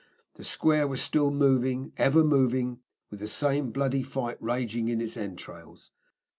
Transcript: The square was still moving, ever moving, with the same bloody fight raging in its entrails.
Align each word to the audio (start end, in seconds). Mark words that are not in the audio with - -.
The 0.33 0.43
square 0.43 0.87
was 0.87 0.99
still 0.99 1.29
moving, 1.29 1.93
ever 1.95 2.23
moving, 2.23 2.79
with 3.11 3.19
the 3.19 3.27
same 3.27 3.69
bloody 3.71 4.01
fight 4.01 4.41
raging 4.41 4.89
in 4.89 4.99
its 4.99 5.15
entrails. 5.15 5.91